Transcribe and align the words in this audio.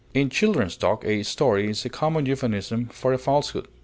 In 0.15 0.31
children's 0.31 0.77
talk, 0.77 1.05
a 1.05 1.21
story 1.21 1.69
is 1.69 1.85
a 1.85 1.89
common 1.89 2.25
euphemism 2.25 2.87
for 2.87 3.13
a 3.13 3.19
falsehood. 3.19 3.67